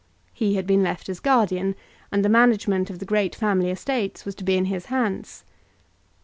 [0.33, 1.75] He had been left as guardian,
[2.11, 5.43] and the management of the great family estates was to be in his hands.